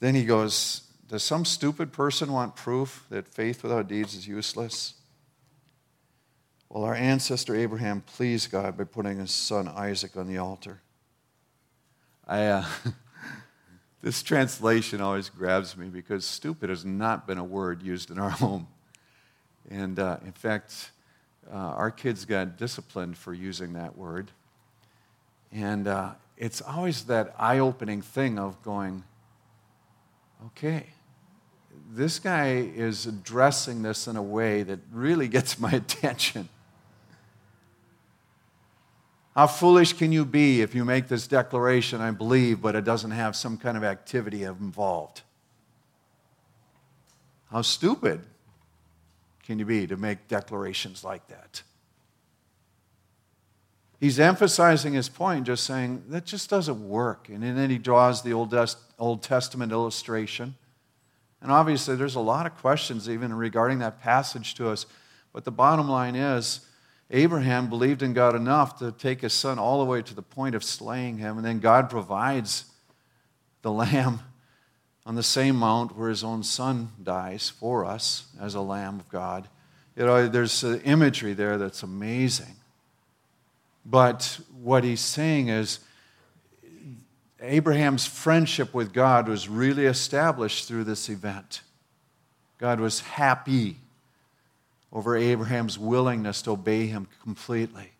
Then 0.00 0.14
he 0.14 0.24
goes, 0.24 0.82
does 1.08 1.22
some 1.22 1.44
stupid 1.44 1.92
person 1.92 2.32
want 2.32 2.56
proof 2.56 3.06
that 3.10 3.28
faith 3.28 3.62
without 3.62 3.88
deeds 3.88 4.14
is 4.14 4.26
useless? 4.26 4.94
Well, 6.68 6.84
our 6.84 6.94
ancestor 6.94 7.54
Abraham 7.54 8.00
pleased 8.00 8.50
God 8.50 8.76
by 8.76 8.84
putting 8.84 9.18
his 9.18 9.30
son 9.30 9.68
Isaac 9.68 10.16
on 10.16 10.26
the 10.26 10.38
altar. 10.38 10.80
I, 12.26 12.46
uh, 12.46 12.64
this 14.02 14.22
translation 14.22 15.00
always 15.00 15.28
grabs 15.28 15.76
me 15.76 15.88
because 15.88 16.24
stupid 16.24 16.70
has 16.70 16.84
not 16.84 17.26
been 17.26 17.38
a 17.38 17.44
word 17.44 17.82
used 17.82 18.10
in 18.10 18.18
our 18.18 18.30
home. 18.44 18.66
And 19.70 19.98
uh, 19.98 20.18
in 20.24 20.32
fact, 20.32 20.90
uh, 21.50 21.56
our 21.56 21.90
kids 21.90 22.24
got 22.24 22.56
disciplined 22.56 23.16
for 23.16 23.32
using 23.32 23.74
that 23.74 23.96
word. 23.96 24.30
And 25.54 25.86
uh, 25.86 26.10
it's 26.36 26.60
always 26.60 27.04
that 27.04 27.34
eye 27.38 27.60
opening 27.60 28.02
thing 28.02 28.40
of 28.40 28.60
going, 28.62 29.04
okay, 30.46 30.86
this 31.92 32.18
guy 32.18 32.56
is 32.56 33.06
addressing 33.06 33.82
this 33.82 34.08
in 34.08 34.16
a 34.16 34.22
way 34.22 34.64
that 34.64 34.80
really 34.90 35.28
gets 35.28 35.58
my 35.60 35.70
attention. 35.72 36.48
How 39.36 39.46
foolish 39.46 39.92
can 39.92 40.12
you 40.12 40.24
be 40.24 40.60
if 40.60 40.74
you 40.74 40.84
make 40.84 41.08
this 41.08 41.26
declaration, 41.26 42.00
I 42.00 42.10
believe, 42.10 42.60
but 42.60 42.74
it 42.74 42.84
doesn't 42.84 43.12
have 43.12 43.36
some 43.36 43.56
kind 43.56 43.76
of 43.76 43.84
activity 43.84 44.42
involved? 44.42 45.22
How 47.50 47.62
stupid 47.62 48.22
can 49.44 49.60
you 49.60 49.64
be 49.64 49.86
to 49.86 49.96
make 49.96 50.26
declarations 50.26 51.04
like 51.04 51.26
that? 51.28 51.62
He's 54.04 54.20
emphasizing 54.20 54.92
his 54.92 55.08
point, 55.08 55.46
just 55.46 55.64
saying 55.64 56.04
that 56.08 56.26
just 56.26 56.50
doesn't 56.50 56.86
work. 56.86 57.30
And 57.30 57.42
then 57.42 57.70
he 57.70 57.78
draws 57.78 58.20
the 58.20 58.34
Old, 58.34 58.54
Old 58.98 59.22
Testament 59.22 59.72
illustration. 59.72 60.56
And 61.40 61.50
obviously, 61.50 61.96
there's 61.96 62.14
a 62.14 62.20
lot 62.20 62.44
of 62.44 62.54
questions 62.54 63.08
even 63.08 63.32
regarding 63.32 63.78
that 63.78 64.02
passage 64.02 64.56
to 64.56 64.68
us. 64.68 64.84
But 65.32 65.46
the 65.46 65.50
bottom 65.50 65.88
line 65.88 66.16
is, 66.16 66.66
Abraham 67.10 67.70
believed 67.70 68.02
in 68.02 68.12
God 68.12 68.34
enough 68.34 68.78
to 68.80 68.92
take 68.92 69.22
his 69.22 69.32
son 69.32 69.58
all 69.58 69.78
the 69.78 69.90
way 69.90 70.02
to 70.02 70.14
the 70.14 70.20
point 70.20 70.54
of 70.54 70.62
slaying 70.62 71.16
him, 71.16 71.38
and 71.38 71.46
then 71.46 71.58
God 71.58 71.88
provides 71.88 72.66
the 73.62 73.72
lamb 73.72 74.20
on 75.06 75.14
the 75.14 75.22
same 75.22 75.56
mount 75.56 75.96
where 75.96 76.10
his 76.10 76.22
own 76.22 76.42
son 76.42 76.90
dies 77.02 77.48
for 77.48 77.86
us 77.86 78.26
as 78.38 78.54
a 78.54 78.60
lamb 78.60 79.00
of 79.00 79.08
God. 79.08 79.48
You 79.96 80.04
know, 80.04 80.28
there's 80.28 80.62
imagery 80.62 81.32
there 81.32 81.56
that's 81.56 81.82
amazing. 81.82 82.56
But 83.84 84.40
what 84.62 84.84
he's 84.84 85.00
saying 85.00 85.48
is 85.48 85.80
Abraham's 87.40 88.06
friendship 88.06 88.72
with 88.72 88.92
God 88.92 89.28
was 89.28 89.48
really 89.48 89.84
established 89.84 90.66
through 90.66 90.84
this 90.84 91.08
event. 91.08 91.60
God 92.58 92.80
was 92.80 93.00
happy 93.00 93.76
over 94.92 95.16
Abraham's 95.16 95.78
willingness 95.78 96.40
to 96.42 96.52
obey 96.52 96.86
him 96.86 97.08
completely. 97.22 97.92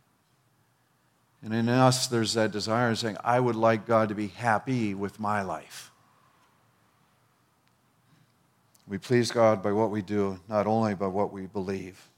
And 1.42 1.52
in 1.52 1.68
us, 1.68 2.06
there's 2.06 2.32
that 2.34 2.52
desire 2.52 2.94
saying, 2.94 3.18
I 3.22 3.38
would 3.38 3.56
like 3.56 3.86
God 3.86 4.08
to 4.08 4.14
be 4.14 4.28
happy 4.28 4.94
with 4.94 5.20
my 5.20 5.42
life. 5.42 5.90
We 8.86 8.96
please 8.96 9.30
God 9.30 9.62
by 9.62 9.72
what 9.72 9.90
we 9.90 10.00
do, 10.00 10.40
not 10.48 10.66
only 10.66 10.94
by 10.94 11.08
what 11.08 11.32
we 11.32 11.46
believe. 11.46 12.08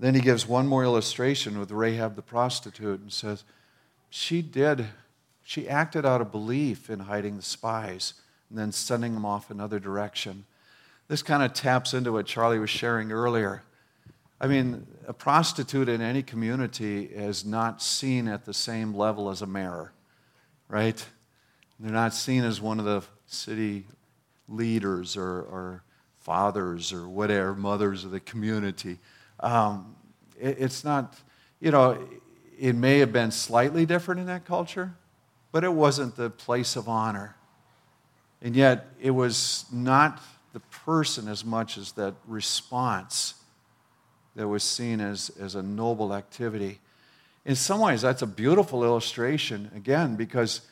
Then 0.00 0.14
he 0.14 0.22
gives 0.22 0.48
one 0.48 0.66
more 0.66 0.82
illustration 0.82 1.60
with 1.60 1.70
Rahab 1.70 2.16
the 2.16 2.22
prostitute 2.22 3.00
and 3.00 3.12
says, 3.12 3.44
She 4.08 4.40
did, 4.40 4.86
she 5.42 5.68
acted 5.68 6.06
out 6.06 6.22
of 6.22 6.32
belief 6.32 6.88
in 6.88 7.00
hiding 7.00 7.36
the 7.36 7.42
spies 7.42 8.14
and 8.48 8.58
then 8.58 8.72
sending 8.72 9.12
them 9.12 9.26
off 9.26 9.50
another 9.50 9.78
direction. 9.78 10.46
This 11.08 11.22
kind 11.22 11.42
of 11.42 11.52
taps 11.52 11.92
into 11.92 12.12
what 12.12 12.24
Charlie 12.24 12.58
was 12.58 12.70
sharing 12.70 13.12
earlier. 13.12 13.62
I 14.40 14.46
mean, 14.46 14.86
a 15.06 15.12
prostitute 15.12 15.90
in 15.90 16.00
any 16.00 16.22
community 16.22 17.04
is 17.04 17.44
not 17.44 17.82
seen 17.82 18.26
at 18.26 18.46
the 18.46 18.54
same 18.54 18.94
level 18.94 19.28
as 19.28 19.42
a 19.42 19.46
mayor, 19.46 19.92
right? 20.68 21.04
They're 21.78 21.92
not 21.92 22.14
seen 22.14 22.42
as 22.44 22.58
one 22.58 22.78
of 22.78 22.86
the 22.86 23.02
city 23.26 23.86
leaders 24.48 25.18
or, 25.18 25.42
or 25.42 25.82
fathers 26.16 26.90
or 26.90 27.06
whatever, 27.06 27.54
mothers 27.54 28.06
of 28.06 28.12
the 28.12 28.20
community. 28.20 28.98
Um, 29.42 29.96
it, 30.38 30.56
it's 30.58 30.84
not, 30.84 31.18
you 31.60 31.70
know, 31.70 31.98
it 32.58 32.74
may 32.74 32.98
have 32.98 33.12
been 33.12 33.30
slightly 33.30 33.86
different 33.86 34.20
in 34.20 34.26
that 34.26 34.44
culture, 34.44 34.94
but 35.52 35.64
it 35.64 35.72
wasn't 35.72 36.16
the 36.16 36.30
place 36.30 36.76
of 36.76 36.88
honor. 36.88 37.36
And 38.42 38.54
yet, 38.54 38.86
it 39.00 39.10
was 39.10 39.66
not 39.72 40.22
the 40.52 40.60
person 40.60 41.28
as 41.28 41.44
much 41.44 41.78
as 41.78 41.92
that 41.92 42.14
response 42.26 43.34
that 44.36 44.48
was 44.48 44.62
seen 44.62 45.00
as, 45.00 45.30
as 45.40 45.54
a 45.54 45.62
noble 45.62 46.14
activity. 46.14 46.80
In 47.44 47.56
some 47.56 47.80
ways, 47.80 48.02
that's 48.02 48.22
a 48.22 48.26
beautiful 48.26 48.84
illustration, 48.84 49.70
again, 49.74 50.16
because 50.16 50.62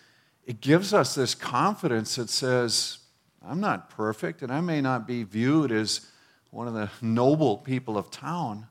it 0.46 0.61
gives 0.61 0.94
us 0.94 1.14
this 1.14 1.35
confidence 1.35 2.16
that 2.16 2.31
says, 2.31 2.98
I'm 3.46 3.61
not 3.61 3.90
perfect, 3.90 4.42
and 4.42 4.52
I 4.52 4.61
may 4.61 4.81
not 4.81 5.07
be 5.07 5.22
viewed 5.22 5.72
as 5.72 6.07
one 6.50 6.66
of 6.66 6.74
the 6.74 6.90
noble 7.02 7.58
people 7.58 7.98
of 7.98 8.11
town, 8.11 8.66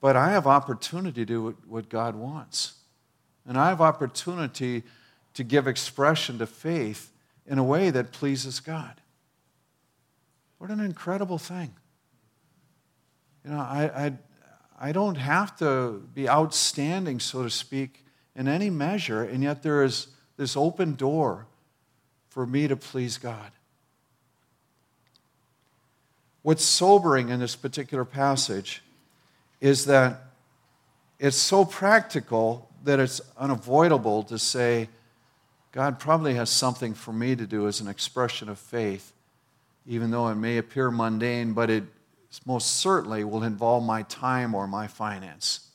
but 0.00 0.16
I 0.16 0.30
have 0.30 0.46
opportunity 0.46 1.22
to 1.22 1.26
do 1.26 1.56
what 1.66 1.88
God 1.88 2.14
wants. 2.14 2.74
And 3.46 3.56
I 3.56 3.68
have 3.68 3.80
opportunity 3.80 4.82
to 5.34 5.44
give 5.44 5.68
expression 5.68 6.38
to 6.38 6.46
faith 6.46 7.12
in 7.46 7.58
a 7.58 7.64
way 7.64 7.90
that 7.90 8.12
pleases 8.12 8.60
God. 8.60 9.00
What 10.58 10.70
an 10.70 10.80
incredible 10.80 11.38
thing. 11.38 11.74
You 13.44 13.52
know, 13.52 13.58
I, 13.58 14.06
I, 14.06 14.12
I 14.88 14.92
don't 14.92 15.16
have 15.16 15.56
to 15.58 16.02
be 16.14 16.28
outstanding, 16.28 17.20
so 17.20 17.44
to 17.44 17.50
speak, 17.50 18.04
in 18.34 18.48
any 18.48 18.70
measure, 18.70 19.22
and 19.22 19.42
yet 19.42 19.62
there 19.62 19.84
is 19.84 20.08
this 20.36 20.56
open 20.56 20.94
door 20.94 21.46
for 22.28 22.46
me 22.46 22.68
to 22.68 22.76
please 22.76 23.18
God. 23.18 23.52
What's 26.46 26.64
sobering 26.64 27.30
in 27.30 27.40
this 27.40 27.56
particular 27.56 28.04
passage 28.04 28.80
is 29.60 29.86
that 29.86 30.26
it's 31.18 31.36
so 31.36 31.64
practical 31.64 32.70
that 32.84 33.00
it's 33.00 33.20
unavoidable 33.36 34.22
to 34.22 34.38
say, 34.38 34.88
God 35.72 35.98
probably 35.98 36.34
has 36.34 36.48
something 36.48 36.94
for 36.94 37.12
me 37.12 37.34
to 37.34 37.48
do 37.48 37.66
as 37.66 37.80
an 37.80 37.88
expression 37.88 38.48
of 38.48 38.60
faith 38.60 39.12
even 39.88 40.12
though 40.12 40.28
it 40.28 40.36
may 40.36 40.58
appear 40.58 40.88
mundane, 40.92 41.52
but 41.52 41.68
it 41.68 41.82
most 42.44 42.76
certainly 42.76 43.24
will 43.24 43.42
involve 43.42 43.82
my 43.82 44.02
time 44.02 44.54
or 44.54 44.68
my 44.68 44.86
finance. 44.86 45.68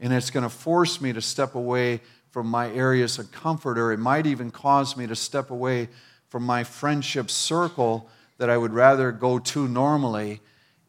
And 0.00 0.12
it's 0.12 0.30
going 0.30 0.42
to 0.42 0.50
force 0.50 1.00
me 1.00 1.12
to 1.12 1.20
step 1.20 1.54
away 1.54 2.00
from 2.32 2.48
my 2.48 2.68
areas 2.72 3.20
of 3.20 3.30
comfort, 3.30 3.78
or 3.78 3.92
it 3.92 4.00
might 4.00 4.26
even 4.26 4.50
cause 4.50 4.96
me 4.96 5.06
to 5.06 5.14
step 5.14 5.52
away 5.52 5.88
from 6.30 6.42
my 6.42 6.64
friendship 6.64 7.30
circle 7.30 8.10
that 8.42 8.50
I 8.50 8.58
would 8.58 8.74
rather 8.74 9.12
go 9.12 9.38
to 9.38 9.68
normally 9.68 10.40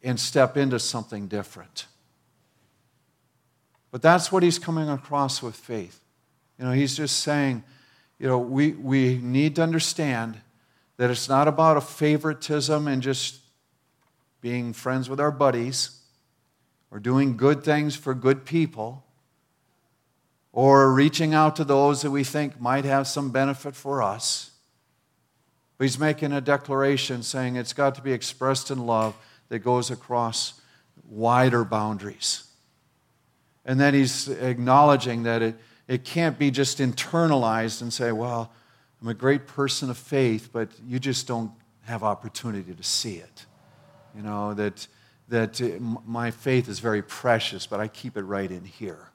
and 0.01 0.19
step 0.19 0.57
into 0.57 0.79
something 0.79 1.27
different. 1.27 1.85
But 3.91 4.01
that's 4.01 4.31
what 4.31 4.41
he's 4.41 4.57
coming 4.57 4.89
across 4.89 5.43
with 5.43 5.55
faith. 5.55 5.99
You 6.57 6.65
know, 6.65 6.71
he's 6.71 6.97
just 6.97 7.19
saying, 7.19 7.63
you 8.17 8.27
know, 8.27 8.39
we, 8.39 8.71
we 8.71 9.19
need 9.19 9.57
to 9.57 9.61
understand 9.61 10.41
that 10.97 11.11
it's 11.11 11.29
not 11.29 11.47
about 11.47 11.77
a 11.77 11.81
favoritism 11.81 12.87
and 12.87 13.03
just 13.03 13.39
being 14.41 14.73
friends 14.73 15.07
with 15.07 15.19
our 15.19 15.29
buddies 15.29 16.01
or 16.89 16.99
doing 16.99 17.37
good 17.37 17.63
things 17.63 17.95
for 17.95 18.15
good 18.15 18.45
people 18.45 19.05
or 20.51 20.91
reaching 20.91 21.35
out 21.35 21.55
to 21.57 21.63
those 21.63 22.01
that 22.01 22.09
we 22.09 22.23
think 22.23 22.59
might 22.59 22.85
have 22.85 23.05
some 23.05 23.29
benefit 23.29 23.75
for 23.75 24.01
us. 24.01 24.52
He's 25.83 25.99
making 25.99 26.31
a 26.31 26.41
declaration 26.41 27.21
saying 27.21 27.55
it's 27.55 27.73
got 27.73 27.95
to 27.95 28.01
be 28.01 28.11
expressed 28.11 28.71
in 28.71 28.85
love 28.85 29.15
that 29.49 29.59
goes 29.59 29.91
across 29.91 30.59
wider 31.07 31.63
boundaries. 31.63 32.45
And 33.65 33.79
then 33.79 33.93
he's 33.93 34.27
acknowledging 34.27 35.23
that 35.23 35.41
it, 35.41 35.55
it 35.87 36.03
can't 36.03 36.39
be 36.39 36.51
just 36.51 36.79
internalized 36.79 37.81
and 37.81 37.93
say, 37.93 38.11
well, 38.11 38.51
I'm 39.01 39.07
a 39.07 39.13
great 39.13 39.47
person 39.47 39.89
of 39.89 39.97
faith, 39.97 40.49
but 40.51 40.69
you 40.87 40.99
just 40.99 41.27
don't 41.27 41.51
have 41.83 42.03
opportunity 42.03 42.73
to 42.73 42.83
see 42.83 43.17
it. 43.17 43.45
You 44.15 44.21
know, 44.21 44.53
that, 44.53 44.87
that 45.29 45.59
my 46.05 46.31
faith 46.31 46.69
is 46.69 46.79
very 46.79 47.01
precious, 47.01 47.67
but 47.67 47.79
I 47.79 47.87
keep 47.87 48.17
it 48.17 48.23
right 48.23 48.49
in 48.49 48.63
here. 48.63 49.09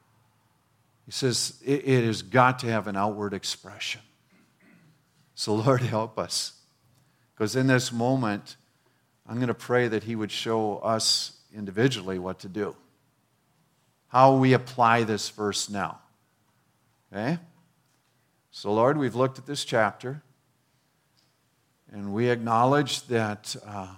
He 1.07 1.13
says 1.13 1.61
it, 1.65 1.89
it 1.89 2.05
has 2.05 2.21
got 2.21 2.59
to 2.61 2.67
have 2.67 2.87
an 2.87 2.97
outward 2.97 3.33
expression. 3.33 4.03
So, 5.35 5.55
Lord, 5.55 5.81
help 5.83 6.19
us. 6.19 6.58
Because 7.39 7.55
in 7.55 7.69
this 7.69 7.93
moment, 7.93 8.57
I'm 9.25 9.37
going 9.37 9.47
to 9.47 9.55
pray 9.55 9.87
that 9.87 10.03
He 10.03 10.17
would 10.17 10.33
show 10.33 10.79
us 10.79 11.39
individually 11.55 12.19
what 12.19 12.41
to 12.41 12.49
do. 12.49 12.75
How 14.09 14.35
we 14.35 14.55
apply 14.55 15.05
this 15.05 15.29
verse 15.29 15.71
now. 15.71 16.01
Okay? 17.13 17.39
So, 18.51 18.75
Lord, 18.75 18.99
we've 18.99 19.15
looked 19.15 19.39
at 19.39 19.47
this 19.47 19.65
chapter 19.65 20.21
and 21.93 22.13
we 22.13 22.29
acknowledge 22.29 23.07
that 23.07 23.55
uh, 23.65 23.95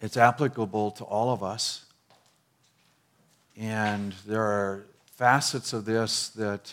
it's 0.00 0.16
applicable 0.16 0.92
to 0.92 1.04
all 1.04 1.30
of 1.30 1.42
us. 1.42 1.84
And 3.54 4.14
there 4.26 4.44
are 4.44 4.86
facets 5.04 5.74
of 5.74 5.84
this 5.84 6.30
that 6.30 6.72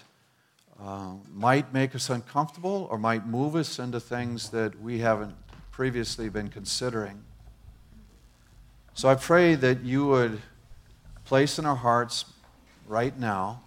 uh, 0.81 1.13
might 1.33 1.73
make 1.73 1.95
us 1.95 2.09
uncomfortable 2.09 2.87
or 2.91 2.97
might 2.97 3.25
move 3.25 3.55
us 3.55 3.79
into 3.79 3.99
things 3.99 4.49
that 4.49 4.79
we 4.81 4.99
haven't 4.99 5.35
previously 5.71 6.29
been 6.29 6.49
considering. 6.49 7.23
So 8.93 9.09
I 9.09 9.15
pray 9.15 9.55
that 9.55 9.81
you 9.81 10.07
would 10.07 10.41
place 11.25 11.59
in 11.59 11.65
our 11.65 11.75
hearts 11.75 12.25
right 12.87 13.17
now 13.19 13.61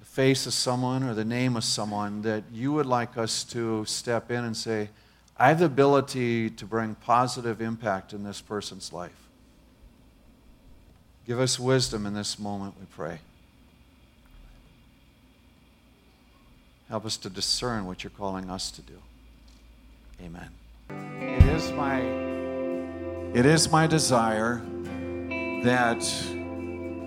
the 0.00 0.04
face 0.04 0.46
of 0.46 0.52
someone 0.52 1.02
or 1.02 1.14
the 1.14 1.24
name 1.24 1.56
of 1.56 1.64
someone 1.64 2.22
that 2.22 2.44
you 2.52 2.72
would 2.72 2.86
like 2.86 3.16
us 3.16 3.44
to 3.44 3.84
step 3.84 4.30
in 4.30 4.44
and 4.44 4.56
say, 4.56 4.90
I 5.36 5.48
have 5.48 5.60
the 5.60 5.66
ability 5.66 6.50
to 6.50 6.66
bring 6.66 6.94
positive 6.96 7.60
impact 7.60 8.12
in 8.12 8.24
this 8.24 8.40
person's 8.40 8.92
life. 8.92 9.28
Give 11.26 11.38
us 11.38 11.58
wisdom 11.58 12.06
in 12.06 12.14
this 12.14 12.38
moment, 12.38 12.74
we 12.80 12.86
pray. 12.86 13.20
Help 16.88 17.04
us 17.04 17.18
to 17.18 17.28
discern 17.28 17.84
what 17.84 18.02
you're 18.02 18.10
calling 18.10 18.48
us 18.48 18.70
to 18.70 18.82
do. 18.82 18.94
Amen. 20.22 20.48
It 21.20 21.42
is 21.44 21.70
my 21.72 22.00
it 23.34 23.44
is 23.44 23.70
my 23.70 23.86
desire 23.86 24.62
that 25.64 26.00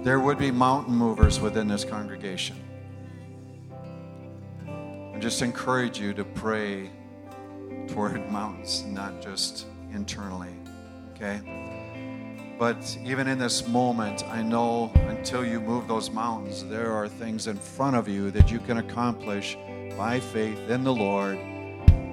there 0.03 0.19
would 0.19 0.37
be 0.37 0.51
mountain 0.51 0.95
movers 0.95 1.39
within 1.39 1.67
this 1.67 1.83
congregation. 1.83 2.57
I 4.67 5.17
just 5.19 5.41
encourage 5.41 5.99
you 5.99 6.13
to 6.13 6.23
pray 6.23 6.91
toward 7.87 8.31
mountains, 8.31 8.83
not 8.83 9.19
just 9.19 9.65
internally. 9.91 10.53
Okay? 11.15 12.57
But 12.59 12.97
even 13.03 13.27
in 13.27 13.39
this 13.39 13.67
moment, 13.67 14.23
I 14.27 14.43
know 14.43 14.91
until 15.07 15.43
you 15.43 15.59
move 15.59 15.87
those 15.87 16.11
mountains, 16.11 16.63
there 16.65 16.91
are 16.91 17.07
things 17.07 17.47
in 17.47 17.57
front 17.57 17.95
of 17.95 18.07
you 18.07 18.29
that 18.29 18.51
you 18.51 18.59
can 18.59 18.77
accomplish 18.77 19.57
by 20.01 20.19
faith 20.19 20.57
in 20.67 20.83
the 20.83 20.91
Lord 20.91 21.37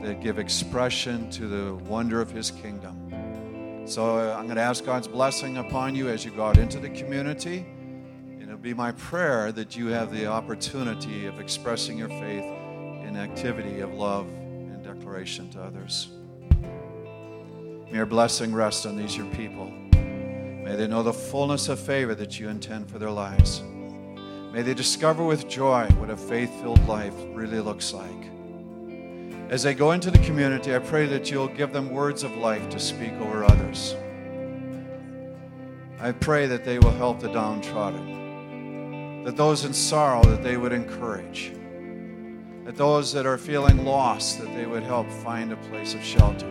that 0.02 0.20
give 0.20 0.38
expression 0.38 1.30
to 1.30 1.48
the 1.48 1.74
wonder 1.86 2.20
of 2.20 2.30
His 2.30 2.50
kingdom. 2.50 3.86
So 3.86 4.18
uh, 4.18 4.36
I'm 4.38 4.44
going 4.44 4.56
to 4.56 4.62
ask 4.62 4.84
God's 4.84 5.08
blessing 5.08 5.56
upon 5.56 5.94
you 5.94 6.10
as 6.10 6.22
you 6.22 6.30
go 6.30 6.44
out 6.44 6.58
into 6.58 6.78
the 6.78 6.90
community. 6.90 7.60
And 7.60 8.42
it'll 8.42 8.58
be 8.58 8.74
my 8.74 8.92
prayer 8.92 9.52
that 9.52 9.74
you 9.74 9.86
have 9.86 10.12
the 10.12 10.26
opportunity 10.26 11.24
of 11.24 11.40
expressing 11.40 11.96
your 11.96 12.10
faith 12.10 12.44
in 12.44 13.16
activity 13.16 13.80
of 13.80 13.94
love 13.94 14.28
and 14.28 14.84
declaration 14.84 15.48
to 15.52 15.62
others. 15.62 16.08
May 17.90 17.96
your 17.96 18.04
blessing 18.04 18.52
rest 18.52 18.84
on 18.84 18.98
these, 18.98 19.16
your 19.16 19.32
people. 19.32 19.70
May 19.92 20.76
they 20.76 20.86
know 20.86 21.02
the 21.02 21.14
fullness 21.14 21.70
of 21.70 21.80
favor 21.80 22.14
that 22.16 22.38
you 22.38 22.50
intend 22.50 22.90
for 22.90 22.98
their 22.98 23.10
lives. 23.10 23.62
May 24.52 24.62
they 24.62 24.74
discover 24.74 25.24
with 25.24 25.48
joy 25.48 25.86
what 25.98 26.10
a 26.10 26.16
faith 26.16 26.50
filled 26.60 26.86
life 26.88 27.14
really 27.34 27.60
looks 27.60 27.92
like. 27.92 28.30
As 29.50 29.62
they 29.62 29.74
go 29.74 29.92
into 29.92 30.10
the 30.10 30.18
community, 30.18 30.74
I 30.74 30.78
pray 30.78 31.06
that 31.06 31.30
you'll 31.30 31.48
give 31.48 31.72
them 31.72 31.90
words 31.90 32.22
of 32.22 32.36
life 32.36 32.68
to 32.70 32.78
speak 32.78 33.12
over 33.14 33.44
others. 33.44 33.94
I 36.00 36.12
pray 36.12 36.46
that 36.46 36.64
they 36.64 36.78
will 36.78 36.92
help 36.92 37.20
the 37.20 37.32
downtrodden, 37.32 39.24
that 39.24 39.36
those 39.36 39.64
in 39.64 39.72
sorrow 39.74 40.22
that 40.24 40.42
they 40.42 40.56
would 40.56 40.72
encourage, 40.72 41.52
that 42.64 42.76
those 42.76 43.12
that 43.12 43.26
are 43.26 43.38
feeling 43.38 43.84
lost 43.84 44.38
that 44.38 44.54
they 44.54 44.66
would 44.66 44.82
help 44.82 45.10
find 45.10 45.52
a 45.52 45.56
place 45.56 45.94
of 45.94 46.04
shelter. 46.04 46.46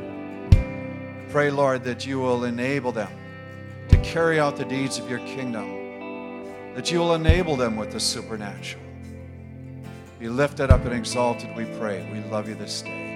Pray, 1.30 1.52
Lord, 1.52 1.84
that 1.84 2.06
you 2.06 2.20
will 2.20 2.46
enable 2.46 2.92
them 2.92 3.12
to 3.90 3.98
carry 3.98 4.40
out 4.40 4.58
the 4.58 4.66
deeds 4.66 4.98
of 4.98 5.10
your 5.10 5.20
kingdom, 5.20 5.77
that 6.78 6.92
you 6.92 7.00
will 7.00 7.16
enable 7.16 7.56
them 7.56 7.76
with 7.76 7.92
the 7.92 8.00
supernatural. 8.00 8.84
Be 10.20 10.30
lifted 10.30 10.70
up 10.70 10.86
and 10.86 10.94
exalted, 10.94 11.50
we 11.56 11.66
pray. 11.80 12.08
We 12.14 12.20
love 12.30 12.48
you 12.48 12.54
this 12.54 12.84
day. 12.84 13.07